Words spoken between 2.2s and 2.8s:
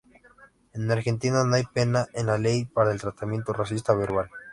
la ley